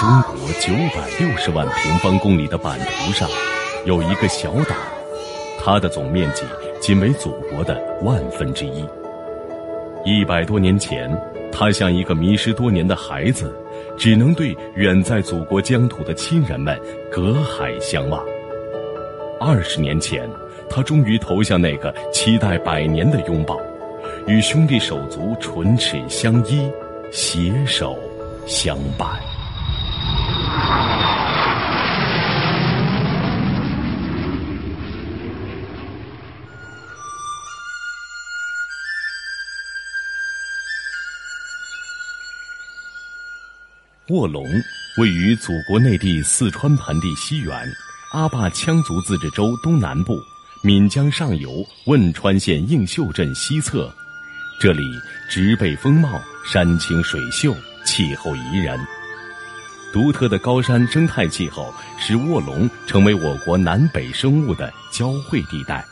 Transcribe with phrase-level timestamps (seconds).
[0.00, 3.28] 中国九百六十万平方公里的版图上，
[3.84, 4.74] 有一个小岛，
[5.62, 6.42] 它的总面积
[6.80, 8.82] 仅为祖国的万分之一。
[10.02, 11.14] 一百多年前，
[11.52, 13.54] 它像一个迷失多年的孩子，
[13.98, 16.80] 只能对远在祖国疆土的亲人们
[17.12, 18.24] 隔海相望。
[19.38, 20.26] 二十年前，
[20.70, 23.60] 他终于投向那个期待百年的拥抱，
[24.26, 26.66] 与兄弟手足唇齿相依，
[27.12, 27.98] 携手
[28.46, 29.20] 相伴。
[44.08, 44.44] 卧龙
[44.98, 47.54] 位于祖国内地四川盆地西缘，
[48.12, 50.20] 阿坝羌族自治州东南部，
[50.64, 53.88] 岷江上游汶川县映秀镇西侧。
[54.58, 54.82] 这里
[55.30, 58.78] 植被丰茂，山清水秀，气候宜人。
[59.92, 65.84] 独特的高山生态气候使卧龙成为我国南北生物的交汇地带，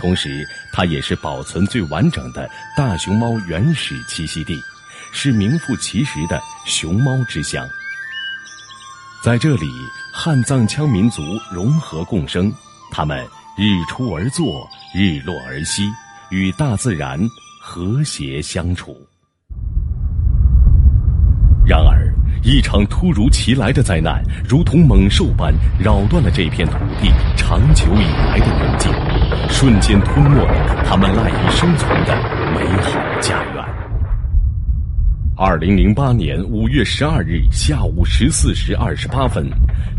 [0.00, 4.60] 同时它也是保存最完整的大熊猫原始栖息地。
[5.12, 7.66] 是名副其实的熊猫之乡。
[9.22, 9.66] 在这里，
[10.12, 12.52] 汉藏羌民族融合共生，
[12.90, 13.18] 他们
[13.56, 15.90] 日出而作，日落而息，
[16.30, 17.20] 与大自然
[17.60, 18.96] 和谐相处。
[21.66, 28.90] 然而，一场突如其来的灾难，如同猛兽般扰乱了这片土地长久以来的宁静，
[29.50, 32.16] 瞬间吞没了他们赖以生存的
[32.54, 33.79] 美好家园。
[35.42, 39.48] 二零零八年五月十二日下午十四时二十八分，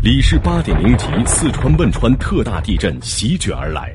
[0.00, 3.92] 里氏八点零级四川汶川特大地震席卷而来，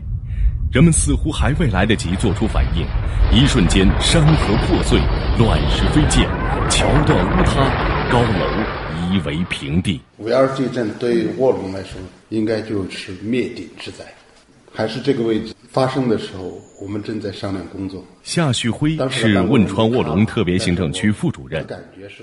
[0.74, 2.86] 人们似乎还未来得及做出反应，
[3.32, 5.00] 一瞬间山河破碎，
[5.40, 6.28] 乱石飞溅，
[6.70, 10.02] 桥断屋塌，高楼夷为平地。
[10.18, 11.92] 五幺二地震对卧龙来说，
[12.28, 14.04] 应该就是灭顶之灾。
[14.78, 18.06] 还是这个位置发生的时候，我们正在商量工作。
[18.22, 21.66] 夏旭辉是汶川卧龙特别行政区副主任。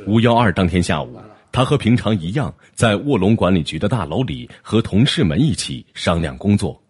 [0.06, 1.20] 五幺二当天下午，
[1.50, 6.80] 他和平常一样，在卧龙管理局的大楼里和同事们一起商量工作。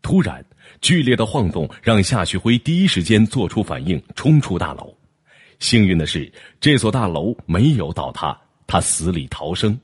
[0.00, 0.42] 突然，
[0.80, 4.90] 剧烈的晃动让夏旭辉第一时间做出反应，冲出大楼。
[5.58, 8.34] 幸运的是，这所大楼没有倒塌，
[8.66, 9.78] 他死里逃生。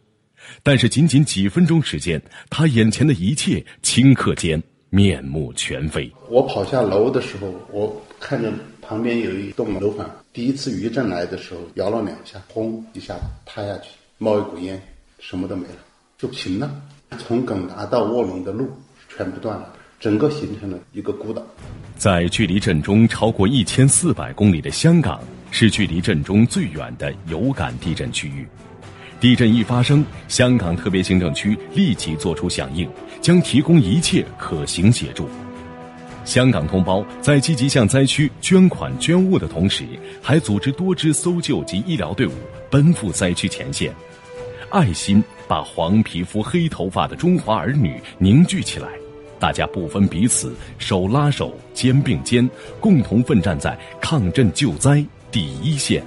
[0.63, 4.63] 但是，仅仅几分钟时间，他眼前的一切顷刻间。
[4.91, 6.11] 面目全非。
[6.29, 8.53] 我跑下楼的时候，我看着
[8.83, 14.81] 旁边有一栋楼房，第一次余震来的时候，摇了两下，轰一下塌下去，冒一股烟，
[15.21, 15.77] 什么都没了，
[16.19, 16.71] 就平了。
[17.19, 18.69] 从耿达到卧龙的路
[19.09, 21.43] 全部断了，整个形成了一个孤岛。
[21.97, 25.21] 在距离震中超过一千四百公里的香港，
[25.51, 28.47] 是距离震中最远的有感地震区域。
[29.21, 32.89] 地震一发生，香港特别行政区立即作出响应，
[33.21, 35.29] 将提供一切可行协助。
[36.25, 39.85] 香港同胞在积极向灾区捐款捐物的同时，
[40.23, 42.33] 还组织多支搜救及医疗队伍
[42.71, 43.93] 奔赴灾区前线，
[44.69, 48.89] 爱心把黄皮肤黑头发的中华儿女凝聚起来，
[49.41, 52.49] 大家不分彼此，手拉手，肩并肩，
[52.79, 56.05] 共同奋战在抗震救灾第一线。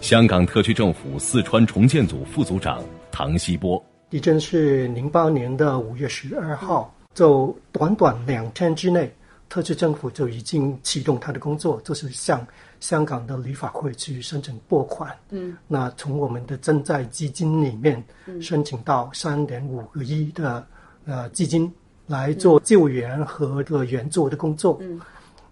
[0.00, 2.82] 香港特区政府四川重建组副组长
[3.12, 9.12] 唐希波：地震是零八年的五月十二号，就短短两天之内，
[9.48, 12.46] 特区政府就已经启动他的工作，就是向
[12.78, 15.12] 香港的旅法会去申请拨款。
[15.30, 18.02] 嗯，那从我们的赈灾基金里面
[18.40, 20.64] 申请到三点五个亿的
[21.04, 21.72] 呃基金
[22.06, 24.78] 来做救援和个援助的工作。
[24.80, 25.00] 嗯，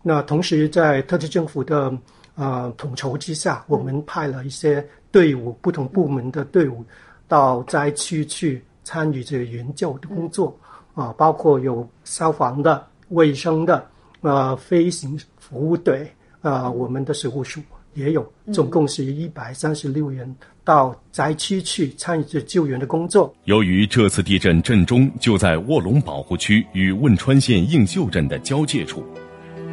[0.01, 1.93] 那同时在特区政府的。
[2.37, 6.85] 呃，统筹之下，我们派了一些队伍，不同部门的队伍，
[7.29, 10.57] 到灾区去参与这个援救的工作。
[10.95, 13.85] 啊，包括有消防的、卫生的、
[14.21, 16.09] 呃，飞行服务队，
[16.41, 17.61] 啊，我们的水务署
[17.95, 20.33] 也有，总共是一百三十六人
[20.63, 23.35] 到灾区去参与这救援的工作。
[23.47, 29.03] 由于这次地震震中就在卧龙保护区与汶川县映秀镇的交界处。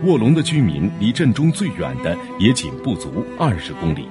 [0.04, 4.08] 卧龙的居民离震中最远的也仅不足二十公里，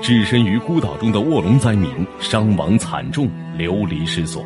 [0.00, 1.90] 置身于孤岛中的卧龙灾民
[2.20, 4.44] 伤亡惨重，流离失所。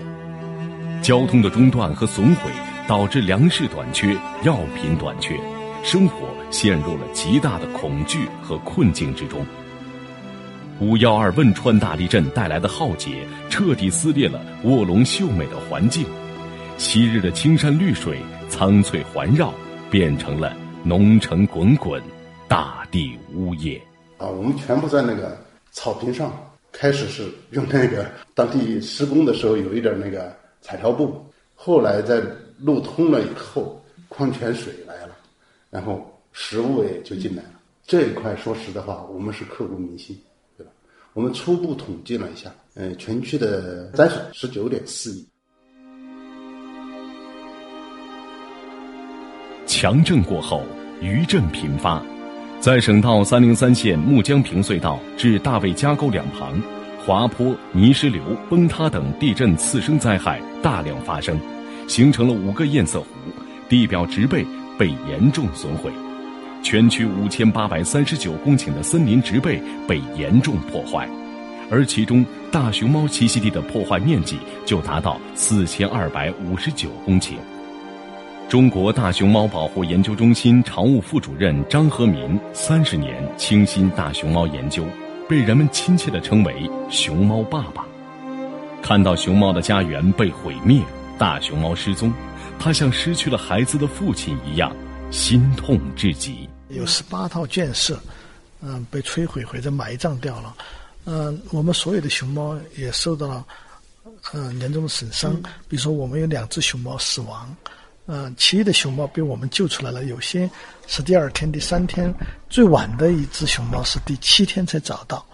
[1.03, 2.51] 交通的中断和损毁
[2.89, 5.39] 导致粮食短缺、药品短缺，
[5.83, 9.45] 生活陷入了极大的恐惧和困境之中。
[10.81, 16.07] 五幺二汶川大地震带来的浩劫，彻底撕裂了卧龙秀美的环境，
[16.77, 18.19] 昔日的青山绿水
[18.49, 19.53] 苍翠环绕，
[19.91, 20.57] 变成了。
[20.85, 22.03] 浓尘滚滚，
[22.49, 23.81] 大地呜咽。
[24.19, 25.39] 啊，我们全部在那个
[25.73, 26.33] 草坪上，
[26.71, 31.19] 开始是用那个当地施工的时候有一点那个彩条布，
[31.55, 32.23] 后来在
[32.59, 35.17] 路通了以后，矿泉水来了，
[35.71, 37.51] 然后食物也就进来了。
[37.87, 40.17] 这一块说实的话，我们是刻骨铭心，
[40.57, 40.71] 对吧？
[41.15, 45.27] 我们初步统计了一下，呃，全区的灾损十九点四亿。
[49.67, 50.63] 强震过后，
[51.01, 52.05] 余震频发。
[52.63, 56.63] 在省道三零三线木江坪隧道至大卫家沟两旁，
[57.05, 61.37] 滑坡、泥石流、崩塌等地震次生灾害大量发生，
[61.89, 63.07] 形成了五个堰塞湖，
[63.69, 64.47] 地表植被
[64.79, 65.91] 被严重损毁，
[66.63, 71.09] 全区五千八百三十九公顷的森林植被被严重破坏，
[71.69, 77.33] 而其中大熊猫栖息地的破坏面积就达到四千二百五十九公顷。
[78.53, 84.85] 中国大熊猫保护研究中心常务副主任张和民三十年倾心大熊猫研究，
[85.27, 87.87] 被人们亲切地称为“熊猫爸爸”。
[88.85, 90.85] 看到熊猫的家园被毁灭，
[91.19, 92.13] 大熊猫失踪，
[92.59, 94.71] 他像失去了孩子的父亲一样，
[95.11, 96.47] 心痛至极。
[96.69, 97.99] 有十八套建设，
[98.61, 100.55] 嗯，被摧毁或者埋葬掉了。
[101.07, 103.47] 嗯，我们所有的熊猫也受到了
[104.35, 105.35] 嗯严重的损伤。
[105.69, 107.49] 比如说，我们有两只熊猫死亡。
[108.07, 110.51] 嗯，其余的熊猫被我们救出来了，有些
[110.89, 112.13] 是第二天、第三天，
[112.51, 115.25] 最晚的一只熊猫是第七天才找到。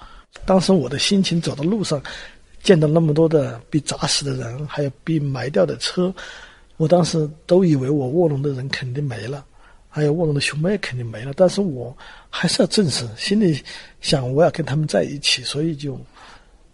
[0.44, 2.00] 当时我的心情，走到路上，
[2.62, 6.14] 见到那么多的被砸死的人，还有被埋掉的车，
[6.76, 9.44] 我当时都以为我卧龙的人肯定没了，
[9.88, 11.32] 还有卧龙的熊猫也肯定没了。
[11.34, 11.96] 但是我
[12.28, 13.60] 还是要正视，心里
[14.02, 15.98] 想我要跟他们在一起，所以就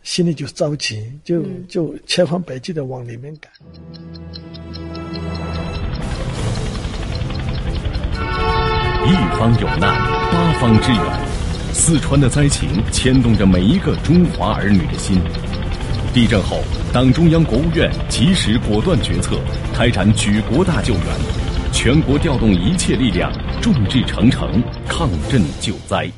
[0.02, 3.50] 心里就着急，就就千方百计的往里面赶。
[9.06, 9.94] 一方有难，
[10.32, 11.02] 八方支援。
[11.74, 15.18] 四川的灾情牵动着每一个中华儿女的心。
[16.14, 16.60] 地震后，
[16.90, 19.36] 党中央、国务院及时果断决策，
[19.74, 21.02] 开展举国大救援，
[21.70, 23.30] 全国调动一切力量，
[23.60, 26.08] 众志成城，抗震救灾。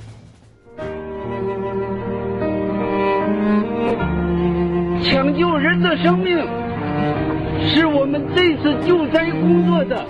[5.03, 6.37] 抢救人的生命，
[7.69, 10.07] 是我们这次救灾工作的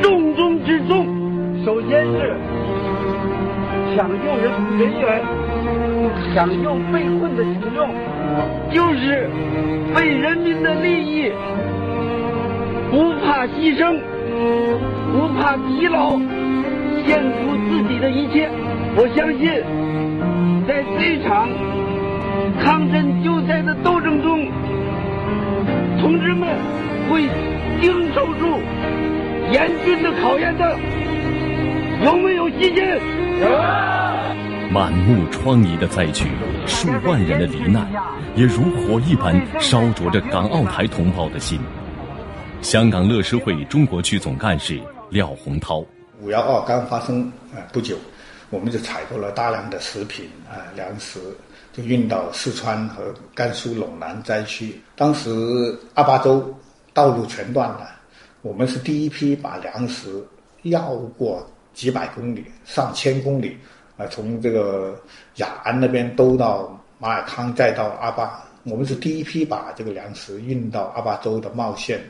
[0.00, 1.17] 重中之重。
[1.64, 2.36] 首先是
[3.94, 5.22] 抢救人人员，
[6.34, 7.88] 抢救被困的群众，
[8.70, 9.28] 就是
[9.96, 11.32] 为人民的利益
[12.90, 13.98] 不怕牺牲，
[15.12, 16.10] 不怕疲劳，
[17.06, 18.48] 献出自己的一切。
[18.96, 19.62] 我相信，
[20.66, 21.48] 在这场
[22.60, 24.48] 抗震救灾的斗争中，
[26.00, 26.48] 同志们
[27.10, 27.28] 会
[27.80, 28.60] 经受住
[29.52, 30.78] 严峻的考验的。
[32.04, 32.84] 有没有信心？
[33.40, 33.48] 有
[34.70, 36.28] 满目疮痍的灾区，
[36.66, 37.88] 数万人的罹难，
[38.36, 41.58] 也如火一般烧灼着港澳台同胞的心。
[42.62, 44.80] 香港乐施会中国区总干事
[45.10, 45.84] 廖洪涛：
[46.20, 47.22] 五幺二刚发生
[47.52, 47.96] 啊不久，
[48.50, 51.18] 我们就采购了大量的食品啊粮食，
[51.72, 54.80] 就运到四川和甘肃陇南灾区。
[54.94, 56.56] 当时阿坝州
[56.94, 57.90] 道路全断了，
[58.42, 60.24] 我们是第一批把粮食
[60.62, 61.44] 绕过。
[61.78, 63.56] 几百公里、上千公里，
[63.96, 65.00] 啊，从这个
[65.36, 68.42] 雅安那边兜到马尔康，再到阿坝。
[68.64, 72.00] 我们是第一批把这个粮食运到阿坝州的茂县，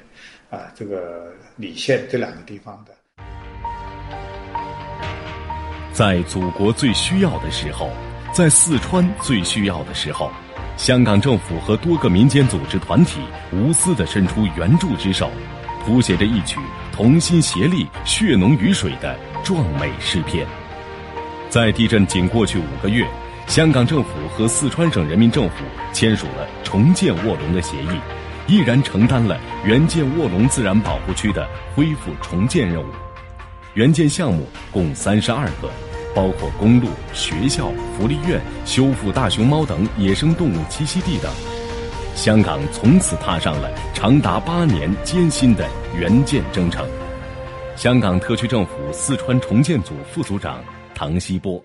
[0.48, 2.94] 啊，这个理县这两个地方的。
[5.92, 7.90] 在祖国最需要的时候，
[8.32, 10.30] 在四川最需要的时候，
[10.78, 13.20] 香港政府和多个民间组织团体
[13.52, 15.30] 无私的伸出援助之手，
[15.84, 16.58] 谱写着一曲
[16.98, 19.16] 同心协力、血浓于水的。
[19.44, 20.44] 壮美诗篇，
[21.48, 23.06] 在地震仅过去五个月，
[23.46, 28.00] 香港政府和四川省人民政府签署了重建卧龙的协议，
[28.48, 32.86] 毅然承担了援建卧龙自然保护区的恢复重建任务。
[33.74, 35.70] 援建项目共三十二个，
[36.16, 41.30] 包括公路、学校、福利院、修复大熊猫等野生动物栖息地等。
[42.16, 45.64] 香港从此踏上了长达八年艰辛的
[45.98, 46.86] 援建征程。
[47.74, 50.62] 香港特区政府四川重建组副组长
[50.94, 51.60] 唐希波，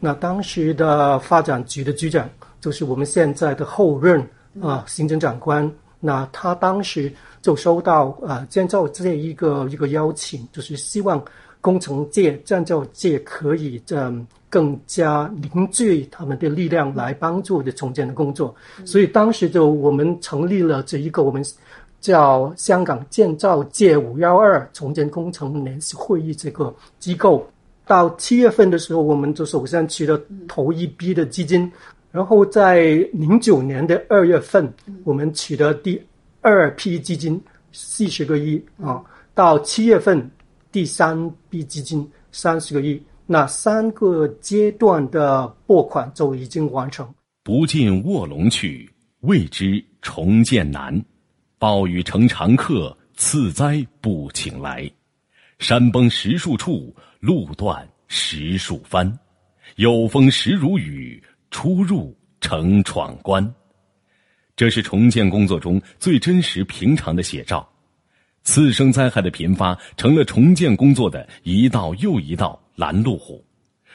[0.00, 2.28] 那当时的发展局的局长
[2.60, 4.20] 就是我们现在的后任
[4.60, 5.70] 啊行政长官。
[6.00, 11.20] 那他当时就收到啊建造这一个一个邀请，就是希望
[11.60, 18.54] 工程界、建造界可以嗯更加凝聚他们的力量来帮助的重建的工作。
[18.84, 21.44] 所以当时就我们成立了这一个我们。
[22.00, 27.44] 叫香港建造界五幺二重建工程联席会议这个机构，
[27.84, 31.68] 到七月份的时候，我们就首先取得头一批的基金，
[32.12, 36.00] 然后在零九年的二月份，我们取得第
[36.40, 39.02] 二批基金四十个亿啊，
[39.34, 40.30] 到七月份
[40.70, 47.06] 第三批基金三十个亿，那三个阶段的拨款就已经完成。
[47.44, 51.04] 不进卧龙去，未知重建难。
[51.58, 54.90] 暴雨成常客，次灾不请来。
[55.58, 59.18] 山崩石数处，路断石数番。
[59.76, 61.22] 有风时如雨。
[61.50, 63.54] 出入成闯关，
[64.54, 67.66] 这是重建工作中最真实、平常的写照。
[68.42, 73.44] 次生灾害的频发，成了重建工作的一道又一道拦路虎，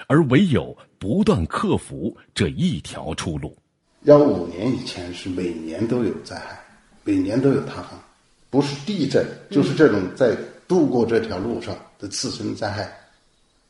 [0.08, 3.58] 而唯有不断克服这一条出路。
[4.02, 6.62] 幺五年以前是每年都有灾害，
[7.06, 7.92] 每年都有塌方，
[8.50, 10.38] 不是地震，就是这种在
[10.68, 12.94] 渡过这条路上的次生灾害，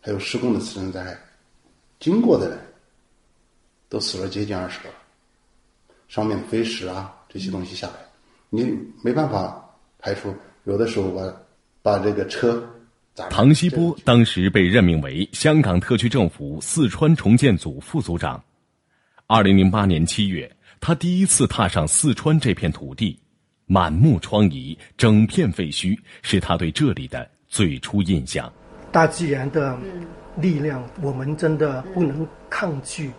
[0.02, 1.16] 还有施工的次生灾害，
[2.00, 2.58] 经过的人。
[3.90, 4.90] 都死了接近二十个，
[6.08, 7.94] 上面飞石啊这些东西下来，
[8.50, 9.64] 你没办法
[10.00, 10.34] 排除。
[10.64, 11.42] 有的时候把
[11.84, 12.68] 把这个车。
[13.16, 18.44] 唐希波当时被任命为香港特区政府四川重建组副组长。
[19.28, 23.20] 二零零八年七月，他第一次踏上四川这片土地，
[23.68, 28.52] 满目疮痍，整片废墟，是他对这里的最初印象。
[28.92, 29.78] 大自然的
[30.38, 33.12] 力量，我们真的不能抗拒。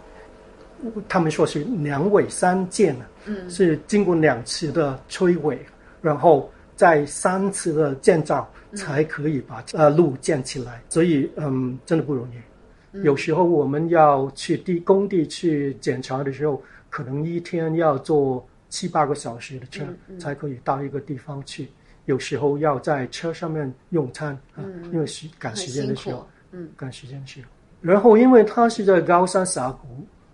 [1.08, 3.06] 他们说是两尾三建啊，
[3.48, 5.64] 是经过两次的摧毁，
[6.02, 10.82] 然后再三次的建造，才可以把呃路建起来。
[10.88, 13.02] 所以嗯，真的不容易。
[13.02, 19.84] 有时候我们要去地工地去检查的时候，可能一天要坐七八个小时的车，
[20.18, 21.68] 才可以到一个地方去。
[22.06, 24.62] 有时候要在车上面用餐啊，
[24.92, 27.48] 因为时赶时间的时候，嗯，赶时间的时候。
[27.80, 29.88] 然后因为它是在高山峡谷。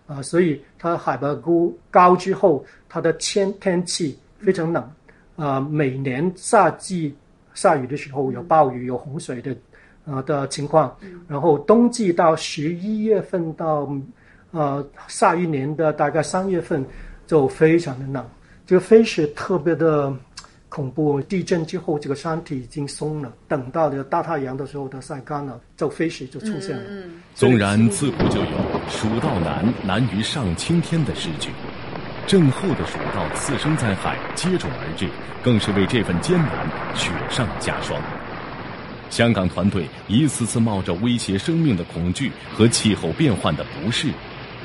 [0.07, 4.93] 啊，所以它海拔高高之后，它的天天气非常冷，
[5.43, 7.17] 啊，每年夏季
[7.55, 9.57] 下雨的时候有暴雨、有洪水的，
[10.05, 10.95] 啊的情况，
[11.27, 13.91] 然后冬季到十一月份到，
[14.51, 16.85] 呃下一年的大概三月份
[17.27, 18.29] 就非常的冷，
[18.67, 20.15] 这个飞雪特别的。
[20.73, 23.35] 恐怖地震之后，这个山体已经松了。
[23.49, 26.85] 等到了大太阳的时候，它晒干了，就飞雪就出现了。
[27.35, 28.47] 纵然自古就有
[28.89, 31.51] “蜀道难，难于上青天”的诗句，
[32.31, 35.09] 震后的蜀道次生灾害接踵而至，
[35.43, 36.49] 更是为这份艰难
[36.95, 38.01] 雪上加霜。
[39.11, 44.13] 香港团队一次次冒着威胁生命的恐惧和气候变换的不适，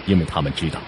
[0.05, 0.79] 因为他们知道，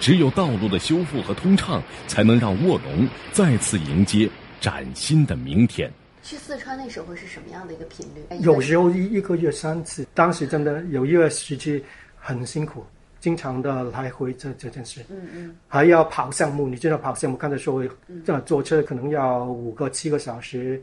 [0.00, 4.28] 只有道路的修复和通畅，才能让卧龙再次迎接。
[4.60, 5.88] 崭新的明天。
[6.24, 8.36] 去四川那时候是什么样的一个频率？
[8.40, 11.80] 有时候一一个月三次，当时真的有一个时期
[12.18, 12.84] 很辛苦，
[13.26, 15.00] 经常的来回这这件事。
[15.08, 15.56] 嗯嗯。
[15.66, 17.84] 还要跑项目，你知道跑项目，刚才说
[18.24, 20.80] 这坐车可能要五个七个小时。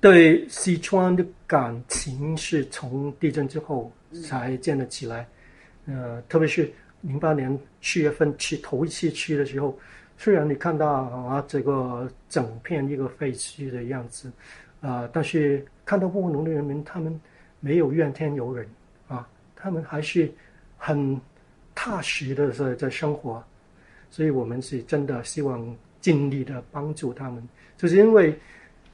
[0.00, 3.92] 对西川的感情是从地震之后
[4.26, 5.28] 才建立起来。
[5.84, 9.78] 呃，特别是零八年七月份去头一次去的时候。
[10.18, 14.32] 虽然你看到啊这个整片一个废墟的样子，
[14.80, 17.20] 啊，但是看到务农的人民，他们
[17.60, 18.66] 没有怨天尤人，
[19.08, 20.32] 啊，他们还是
[20.76, 21.20] 很
[21.74, 23.42] 踏实的在在生活，
[24.10, 28.38] 所以我们是真的希望尽力的帮助他们，就是因为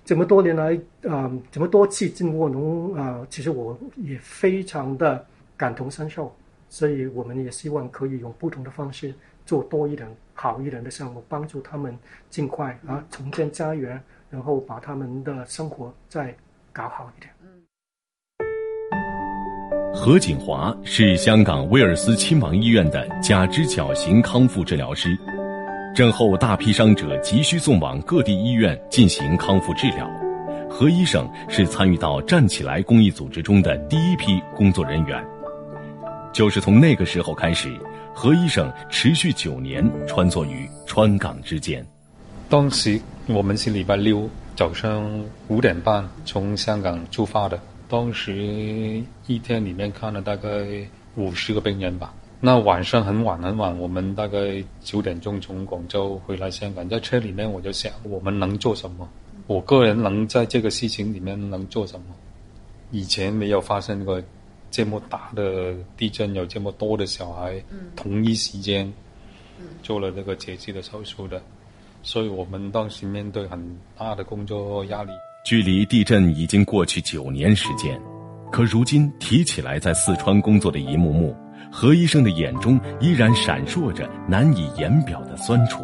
[0.05, 0.75] 这么多年来
[1.09, 5.25] 啊，这么多次进卧龙啊，其实我也非常的
[5.57, 6.35] 感同身受，
[6.69, 9.15] 所以我们也希望可以用不同的方式
[9.47, 10.09] 做多一点。
[10.35, 11.97] 好一点的项目，帮助他们
[12.29, 16.35] 尽快啊重建家园，然后把他们的生活再
[16.73, 17.33] 搞好一点。
[19.95, 25.17] 何锦华是香港威尔斯亲王医院的假肢矫形康复治疗师，
[25.95, 30.11] 震后大批伤者急需送往各地医院进行康复治疗，
[30.69, 35.23] 何医生是参与到站起来公益组织中的第一批工作人员，
[36.33, 37.71] 就是从那个时候开始。
[38.15, 41.85] 何医生持续九年穿梭于川港之间。
[42.47, 47.59] 当时我们是礼拜六早上五点半从香港出发的，
[47.93, 50.49] 当时一天里面看了大概
[51.15, 52.15] 五十个病人吧。
[52.41, 59.07] 那晚上很晚很晚，我们大概九点钟从广州回来香港，在车里面我就想，我们能做什么？
[59.47, 62.07] 我个人能在这个事情里面能做什么？
[62.93, 64.23] 以前没有发生过。
[64.71, 67.63] 这么大的地震，有这么多的小孩，
[67.95, 68.91] 同一时间
[69.83, 71.43] 做了这个截肢的手术的，
[72.03, 75.13] 所以我们当时面对很大的工作压力。
[75.45, 78.01] 距离地震已经过去九年时间，
[78.53, 81.37] 可如今提起来在四川工作的一幕幕，
[81.69, 85.83] 何医生的眼中依然闪烁着难以言表的酸楚。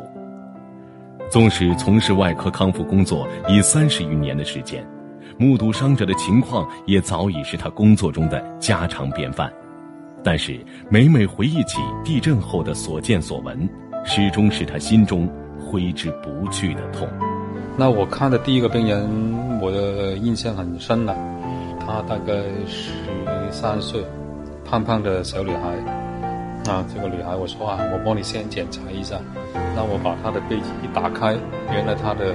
[1.28, 4.86] 纵使从事外科康复工作已三十余年的时间，
[5.36, 9.52] 目睹伤者的情况也早已是他工作中的家常便饭。
[10.22, 13.68] 但是每每回忆起地震后的所见所闻，
[14.04, 17.08] 始终是他心中挥之不去的痛。
[17.80, 19.08] 那我看的第一个病人，
[19.61, 21.14] 我的印象很深了。
[21.78, 22.32] 她大概
[22.66, 22.90] 十
[23.52, 24.02] 三岁，
[24.64, 25.68] 胖胖的小女孩。
[26.68, 29.20] 啊，这个女孩，我说啊，我帮你先检查一下。
[29.76, 31.37] 那我把她的背脊一打开，
[31.70, 32.35] 原来她的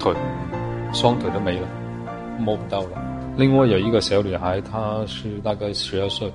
[0.00, 0.14] 腿，
[0.94, 1.68] 双腿都没了，
[2.38, 2.88] 摸不到了。
[3.36, 6.32] 另外有一个小女孩，她是大概十二岁，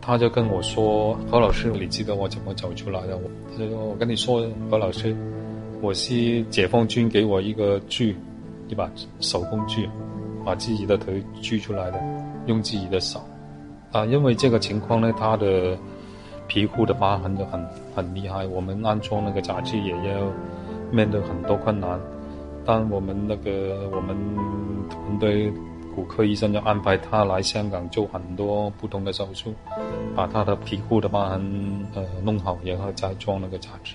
[0.00, 5.14] 她就跟我说：“何老师，你记得我怎么走出来的？”我，她就说：“我跟你说，何老师。”
[5.82, 8.16] 我是解放军给我一个锯，
[8.68, 8.90] 一把
[9.20, 9.88] 手工锯，
[10.44, 12.02] 把自己的腿锯出来的，
[12.46, 13.20] 用自己的手。
[13.92, 15.76] 啊，因为这个情况呢，他的
[16.48, 17.64] 皮肤的疤痕就很
[17.94, 18.46] 很厉害。
[18.46, 20.32] 我们安装那个假肢也要
[20.90, 22.00] 面对很多困难。
[22.64, 24.16] 但我们那个我们
[24.90, 25.52] 团队
[25.94, 29.54] 骨科医生要安排他来香港做很多不同的手术，
[30.16, 33.94] 把他的皮肤的疤痕呃弄好，然后再装那个假肢。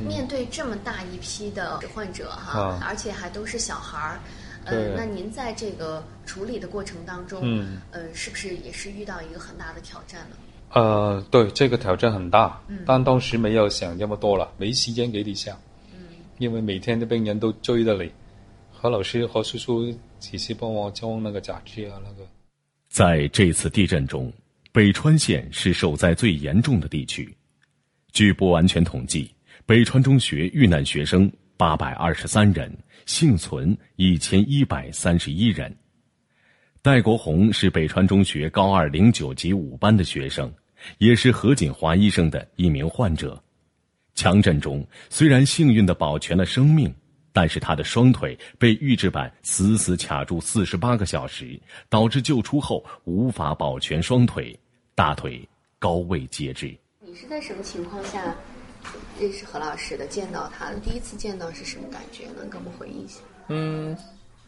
[0.00, 4.20] 面对这么大一批的患者哈，而且还都是小孩儿，
[4.64, 10.36] 呃，那您在这个处理的过程当中，嗯，呃，是不是也是遇到一个很大的挑战呢？
[10.70, 15.56] 呃，对，这个挑战很大，但当时没有想这么多了，没时间给你想，
[15.92, 16.00] 嗯，
[16.38, 18.10] 因为每天的病人都追着你，
[18.72, 22.28] 何老师、何叔叔只是帮我装那个假肢啊，那个。
[22.88, 24.32] 在这次地震中，
[24.72, 27.34] 北川县是受灾最严重的地区，
[28.12, 29.30] 据不完全统计。
[29.66, 32.72] 北川中学遇难学生八百二十三人，
[33.04, 35.76] 幸存一千一百三十一人。
[36.82, 40.54] 戴国红是北川中学高二零九级五班的学生，
[40.98, 43.42] 也是何锦华医生的一名患者。
[44.14, 46.94] 强震中虽然幸运的保全了生命，
[47.32, 54.56] 但是他的双腿被预制板死死卡住四十八个小时，导致救出后无法保全双腿，
[54.94, 55.42] 大腿
[55.80, 56.72] 高位截肢。
[57.00, 58.32] 你是在什么情况下？
[59.18, 62.24] 认识何老师的，见到他的第一次见到是什么感觉？
[62.36, 63.20] 能给我们回忆一下？
[63.48, 63.96] 嗯，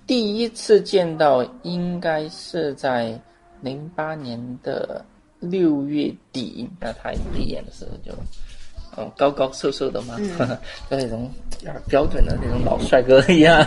[0.06, 3.18] 第一次见到应该是在
[3.60, 5.04] 零八年的
[5.40, 8.12] 六月底，那他第一眼的时候就，
[8.96, 10.16] 嗯，高高瘦瘦的嘛，
[10.90, 11.30] 就那种
[11.88, 13.64] 标准的那种老帅哥一样，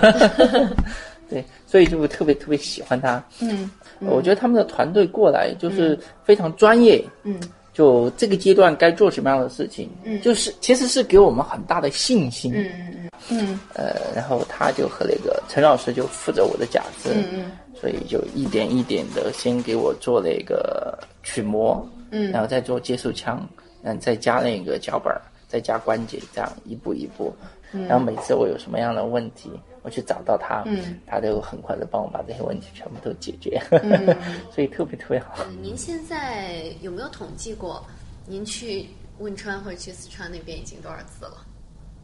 [1.29, 3.23] 对，所以就特别特别喜欢他。
[3.39, 7.03] 嗯，我觉得他们的团队过来就是非常专业。
[7.23, 7.39] 嗯。
[7.73, 23.47] 就这个阶段该做什么样的事情，嗯，就是其实是给我们很大的信心，嗯嗯嗯，嗯，呃，然后他就和那个陈老师就负责我的假肢，嗯嗯，所以就一点一点的先给我做那个取模，嗯，然后再做接受腔，
[23.83, 25.15] 嗯，再加那个脚板，
[25.47, 27.33] 再加关节，这样一步一步，
[27.71, 29.51] 然后每次我有什么样的问题。
[29.83, 34.15] 我去找到他，嗯，他就很快的帮我把这些问题全部都解决，嗯，
[34.53, 35.43] 所以特别特别好。
[35.59, 37.83] 您现在有没有统计过，
[38.27, 38.85] 您去
[39.17, 41.43] 汶川或者去四川那边已经多少次了？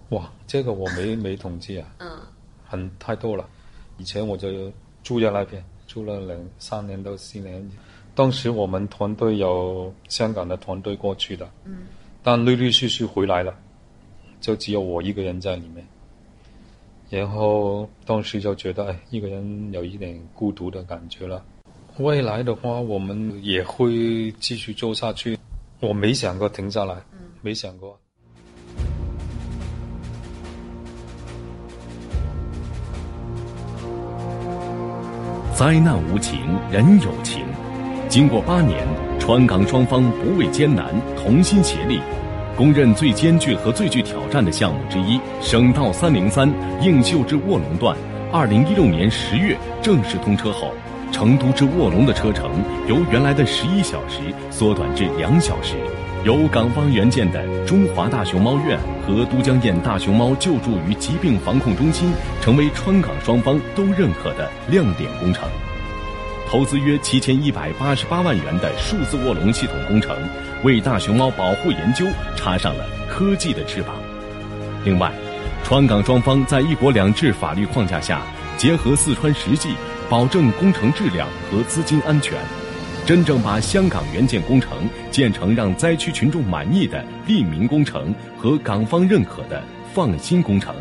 [0.09, 2.19] 哇，这个我没没统计啊，嗯，
[2.67, 3.47] 很太多了。
[3.99, 4.71] 以前我就
[5.03, 7.63] 住在那边，住了两三年到四年，
[8.15, 11.85] 当时我们团队有香港的团队过去的，嗯，
[12.23, 13.55] 但陆陆续续回来了，
[14.47, 15.85] 就只有我一个人在里面。
[17.09, 21.43] 然后当时就觉得，哎，一个人有一点孤独的感觉了。
[21.97, 25.37] 未来的话，我们也会继续做下去。
[25.81, 26.95] 我没想过停下来，
[27.41, 27.99] 没想过。
[35.53, 36.39] 灾难无情，
[36.71, 37.43] 人有情。
[38.07, 38.87] 经过八年，
[39.19, 41.99] 川港双方不畏艰难，同心协力。
[42.57, 47.95] 公认最艰巨和最具挑战的项目之一——省道三零三映秀至卧龙段，
[48.33, 50.73] 二零一六年十月正式通车后，
[51.11, 52.49] 成都至卧龙的车程
[52.87, 55.75] 由原来的十一小时缩短至两小时。
[56.23, 65.47] 由港方援建的中华大熊猫院和都江堰大熊猫救助与疾病防控中心，成为川港双方都认可的亮点工程。
[66.49, 70.15] 投资约七千一百八十八万元的数字卧龙系统工程，
[70.63, 73.95] 为大熊猫保护研究插上了科技的翅膀。
[74.83, 75.11] 另外，
[75.63, 78.21] 川港双方在一国两制法律框架下，
[78.57, 79.69] 结合四川实际，
[80.09, 82.37] 保证工程质量和资金安全，
[83.05, 89.61] 真正把香港援建工程建成让灾区群众满意的利民工程和港方认可的
[89.93, 90.73] 放心工程。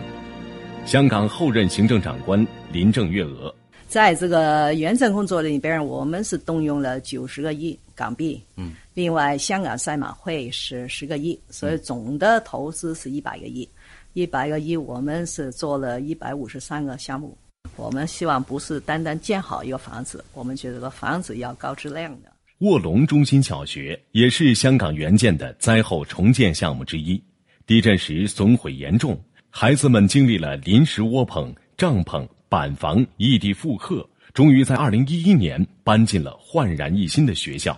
[0.85, 3.53] 香港后任行政长官林郑月娥。
[3.89, 13.69] 在这个援建工作里边，我们是动用了九十个亿港币，嗯，另外香港赛马会是十个亿，所以总的投资是一百个亿，
[14.13, 17.37] 一百个亿，我们是做了一百五十三个项目。
[17.77, 22.33] 我们希望不是单单建好一个房子，我们觉得这个房子要高质量的。
[22.59, 27.23] 卧龙中心小学也是香港援建的灾后重建项目之一，
[27.67, 29.19] 地震时损毁严重，
[29.49, 32.27] 孩子们经历了临时窝棚、帐篷。
[32.49, 37.77] 板房异地复课，终于在二零一一年搬进了焕然一新的学校。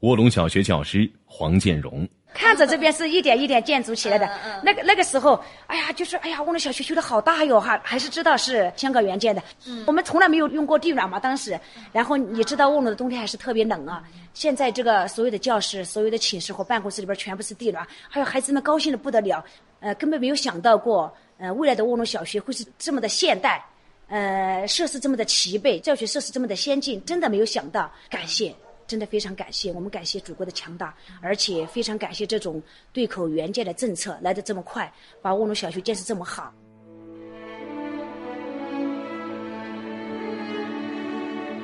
[0.00, 4.28] 卧龙小学教师黄建荣看着这边是一点一点建筑起来的，
[4.62, 9.42] 那个那个时候，哎呀，就是哎呀，卧龙小学修的好大哟，哈，还是知道是香港援建的。
[9.86, 11.58] 我们从来没有用过地暖嘛，当时。
[11.90, 14.04] 然后你知道卧龙的冬天还是特别冷啊。
[14.34, 19.44] 现在这个所有的教室、所有的寝室和办公室里边全部是地暖，还有孩子们高兴的不得了。
[19.80, 23.64] 呃，根本没有想到过，呃，未来的卧龙小学会是这么的现代。
[24.08, 27.92] 呃，设施这么的齐备，教学设施这么的先进，真的没有想到。
[28.08, 28.54] 感谢，
[28.86, 34.90] 真的非常感谢，我们感谢祖国的强大，而且非常感谢这种对口援建的政策来得这么快，
[35.20, 36.52] 把卧龙小学建设这么好。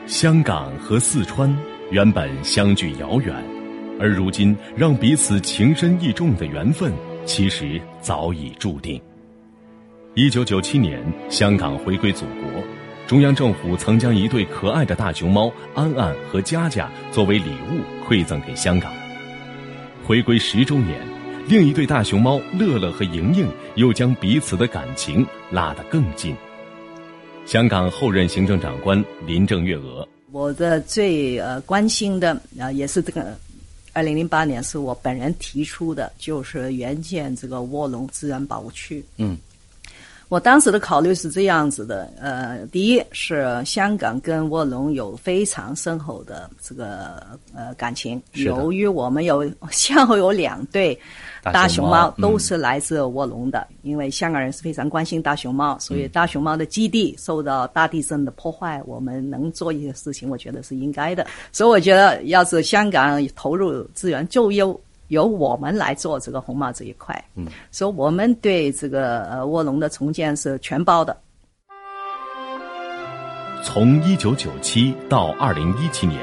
[0.06, 1.50] 香港和四川
[1.90, 3.34] 原本相距遥远，
[3.98, 6.92] 而如今让彼此情深意重的缘分，
[7.24, 9.00] 其实早已注定。
[10.16, 12.62] 一九九七年，香港回归祖国，
[13.04, 18.94] 中央政府曾将一对可爱的大熊猫安安和佳佳作为礼物馈赠给香港。
[20.06, 21.00] 回归十周年，
[21.48, 26.36] 另一对大熊猫乐乐和莹莹又将彼此的感情拉得更近。
[27.44, 33.36] 香港后任行政长官林郑月娥，我的最呃关心的啊，也是这个，
[33.92, 39.04] 二零零八年是我本人提出的，就是援建这个卧龙自然保护区。
[39.16, 39.36] 嗯。
[40.28, 47.22] 我当时的考虑是这样子的，呃，第一是香港跟卧龙有非常深厚的这个
[47.54, 50.98] 呃感情，由于我们有先后有两对
[51.42, 64.78] 大熊猫都是来自卧龙的，因为香港人是非常关心大熊猫，所以大熊猫的基地受到大地震的破坏，我们能做一些事情，我觉得是应该的，所以我觉得要是香港投入资源就优。
[65.08, 71.16] 由我们来做这个红帽这一块，嗯，所以我们对这个呃卧龙的重建是全包的。
[73.62, 76.20] 从一九九七到二零一七年，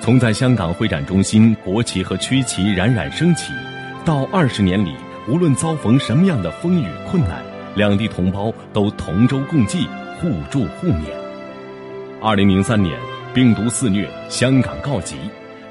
[0.00, 3.52] 从在香港会展中心国旗和区旗冉冉升起，
[4.04, 4.94] 到二十年里，
[5.28, 7.42] 无论遭逢什么样的风雨困难，
[7.74, 9.86] 两地同胞都同舟共济，
[10.20, 11.04] 互助互勉。
[12.22, 12.98] 二零零三年，
[13.34, 15.16] 病毒肆虐，香港告急。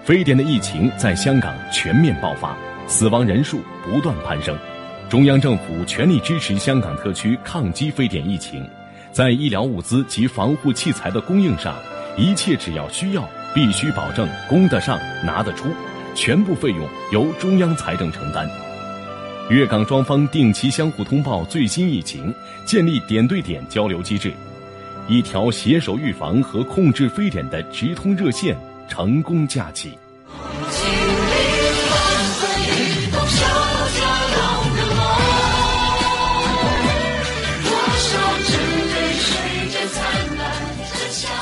[0.10, 4.58] 非典的疫情在香港全面爆发，死亡人数不断攀升。
[5.08, 8.68] 中央政府全力支持香港特区抗击非典疫情，
[9.12, 11.76] 在医疗物资及防护器材的供应上，
[12.18, 15.70] 一切只要需要，必须保证供得上、拿得出，
[16.16, 18.50] 全部费用由中央财政承担。
[19.52, 22.34] 粤港双方定期相互通报最新疫情，
[22.66, 24.34] 建立点对点交流机制，
[25.08, 28.58] 一条携手预防和控制非典的直通热线。
[28.90, 29.98] 成功架起。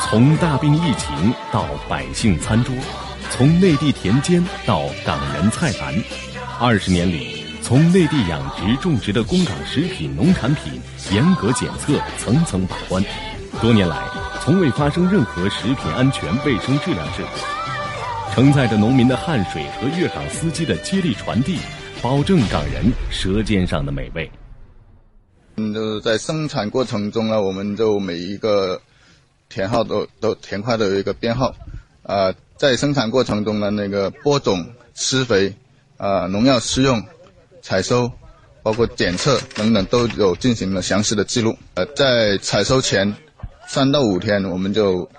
[0.09, 2.73] 从大病疫情到百姓餐桌，
[3.31, 5.93] 从内地田间到港人菜篮，
[6.59, 10.79] 二十年里，从内地养殖种植的供港食品农产品
[11.11, 13.03] 严格检测，层层把关，
[13.61, 13.97] 多年来。
[14.47, 21.57] 从未发生任何食品安全卫生质量事故，承载着农民的汗水和粤港司机的接力传递，
[22.01, 24.31] 保证港人舌尖上的美味。
[25.57, 28.81] 嗯，就是在生产过程中呢，我们就每一个
[29.49, 31.53] 田号都都田块都有一个编号，
[32.03, 35.53] 啊，在生产过程中呢，那个播种、施肥、
[35.97, 37.03] 啊农药施用、
[37.61, 38.09] 采收，
[38.63, 41.57] 包括检测等等都有进行了详细的记录。
[41.73, 43.13] 呃，在采收前。
[43.67, 45.09] 三到五天，我们就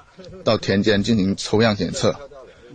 [0.43, 2.15] 到田间进行抽样检测，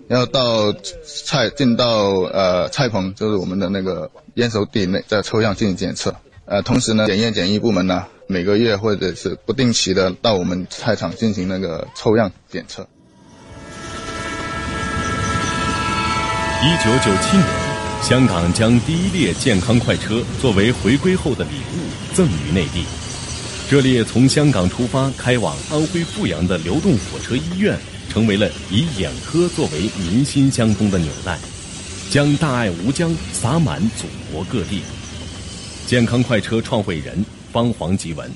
[0.08, 6.16] 然后到菜进到呃菜棚，就是我们的那个验收地内再抽样进行检测。
[6.46, 12.88] 呃，同时呢，检验检疫部门呢每个月或者是不定期的到我们菜场进行那个抽样检测。
[16.62, 17.48] 一九九七年，
[18.04, 22.86] 香港将第一列健康快车作为回归后的礼物赠予内地。
[23.70, 27.76] 这列从香港出发开往安徽阜阳的流动火车医院，
[28.08, 31.40] 成为了以眼科作为民心相通的纽带，
[32.12, 34.82] 将大爱无疆洒满祖国各地。
[35.88, 38.30] 健康快车创会人方黄吉文，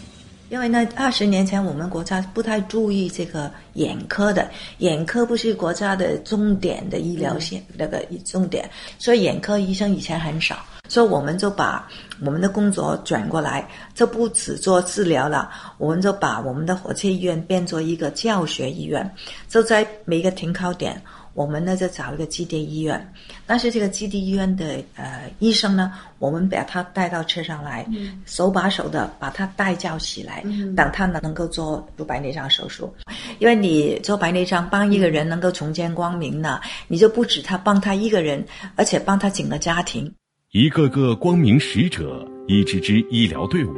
[0.50, 11.88] 因为呢，二十年前我们国家不太注意这个眼科的，眼科不是国家的重点的医疗线那个重点，所以眼科医生以前很少，所以我们就把
[12.25, 19.10] 我们的工作转过来，就不只做治疗了，我们就把我们的火车医院变作一个教学医院，
[19.47, 21.01] 就在每一个停靠点。
[21.34, 23.13] 我们呢就找一个基地医院，
[23.45, 27.86] 但是这个基地医院的呃医生呢，我们把他带到车上来，
[28.25, 30.43] 手把手的把他带教起来，
[30.75, 32.91] 等他呢能够做做白内障手术。
[33.38, 38.43] 因为你做白内障帮一个人能够重见光明呢，你就不止他帮他一个人，
[38.75, 40.12] 而且帮他整个家庭。
[40.53, 43.73] 一个个光明使者，一支支医疗队伍，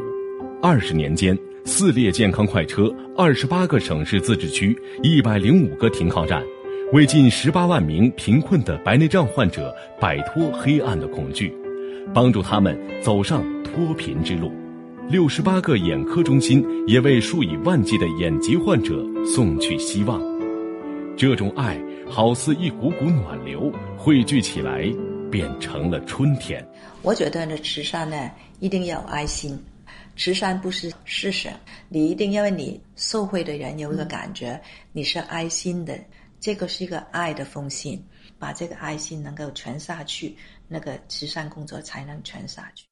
[0.61, 6.43] 二十年间，四列健康快车，二十八个省市自治区，一百零五个停靠站。
[6.93, 11.51] 为近十八万名贫困的白内障患者摆脱黑暗的恐惧，
[12.13, 14.51] 帮助他们走上脱贫之路。
[15.09, 20.21] 六十八个眼科中心也为数以万计的眼疾患者送去希望。
[21.17, 24.87] 这种爱好似一股股暖流，汇聚起来，
[25.29, 26.65] 变成了春天。
[27.01, 29.57] 我觉得呢，慈善呢一定要有爱心，
[30.17, 31.49] 慈善不是施舍，
[31.87, 34.59] 你一定要为你受惠的人有一个感觉，
[34.91, 35.97] 你是爱心的。
[36.41, 38.01] 这个是一个爱的奉献，
[38.37, 40.35] 把这个爱心能够传下去，
[40.69, 42.85] 那个慈善工作才能传下去。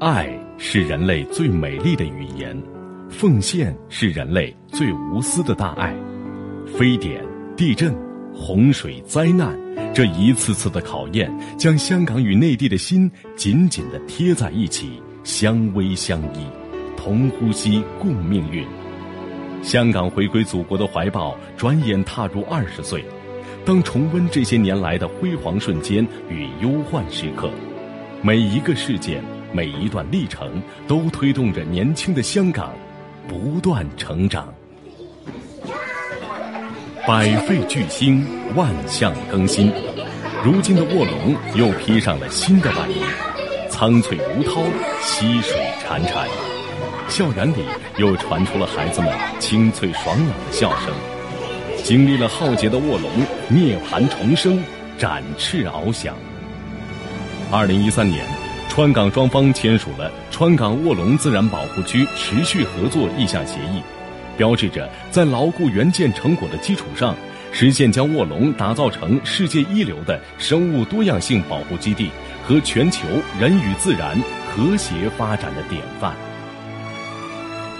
[0.00, 2.60] 爱是人类最美丽的语言，
[3.08, 5.94] 奉献是人类最无私的大爱。
[6.76, 7.24] 非典、
[7.56, 7.94] 地震、
[8.34, 9.58] 洪水、灾难，
[9.94, 16.46] 这一次次的考验，将香港与内地的心紧紧的贴在一起，相偎相依，
[16.96, 18.64] 同呼吸，共命运。
[19.62, 23.04] 香港回归祖国的怀抱，转眼踏入二十岁。
[23.62, 27.50] 当重温这些年来的辉煌瞬间与忧患时刻，
[28.22, 32.72] 每一个事件、每一段历程，都推动着年轻的香港
[33.28, 34.52] 不断成长。
[37.06, 39.72] 百废俱兴，万象更新。
[40.44, 43.00] 如今的卧龙又披上了新的外衣，
[43.70, 44.62] 苍翠如涛，
[45.00, 46.26] 溪水潺潺。
[47.08, 47.64] 校园里
[47.96, 50.92] 又传出了孩子们清脆爽朗的笑声。
[51.82, 53.10] 经历了浩劫的卧龙
[53.48, 54.62] 涅槃重生，
[54.98, 56.14] 展翅翱翔。
[57.50, 58.24] 二零一三年，
[58.68, 63.82] 川港双方签署了川港卧龙自然保护区持续合作意向协议，
[64.40, 67.14] 标志着在牢固原建成果的基础上，
[67.52, 72.08] 实现将卧龙打造成世界一流的生物多样性保护基地
[72.42, 73.06] 和全球
[73.38, 76.16] 人与自然和谐发展的典范。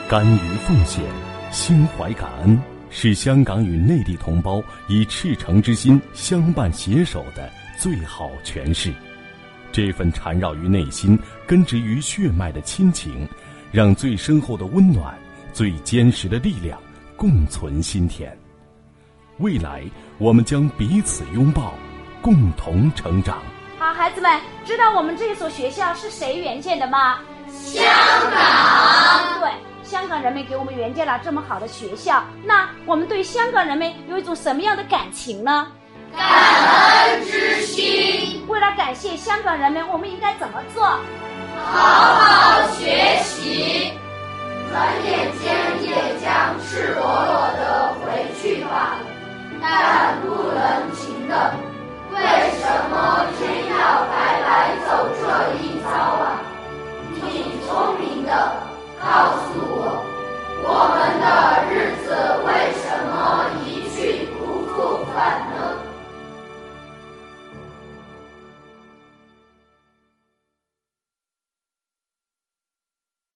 [0.06, 1.02] 甘于奉献，
[1.50, 8.92] 心怀感恩，是香港与内地同胞以赤诚之心相伴携手的最好诠释。
[9.72, 13.26] 这份缠绕于内心、根植于血脉的亲情，
[13.72, 15.14] 让最深厚的温暖、
[15.60, 16.80] 最坚实的力量
[17.18, 18.34] 共存心田。
[19.40, 19.82] 未来，
[20.16, 21.74] 我们将彼此拥抱，
[22.22, 23.42] 共同成长。
[23.78, 27.18] 好，孩子们，知道我们这所学校是谁援建的吗？
[27.50, 27.84] 香
[28.30, 29.38] 港。
[29.38, 29.50] 对。
[29.82, 35.66] 香港人民给我们援建了这么好的学校，那我们对香港人民有一种什么样的感情呢？
[36.16, 36.26] 感
[37.10, 38.42] 恩之心。
[38.48, 40.86] 为了感谢香港人民，我们应该怎么做？
[41.66, 43.92] 好好学习。
[44.70, 45.90] 转眼间也
[46.22, 47.28] 将赤裸裸
[47.59, 48.98] 的回去吧，
[49.61, 50.62] 但不能
[50.94, 51.33] 停的。
[52.12, 52.16] 为
[52.61, 53.74] 什么偏要
[54.06, 54.48] 白白
[54.87, 55.22] 走这
[55.56, 56.38] 一遭啊？
[57.16, 57.18] 你
[57.66, 58.30] 聪明的
[59.02, 59.74] 告诉我，
[60.62, 61.24] 我们的
[61.68, 61.99] 日子。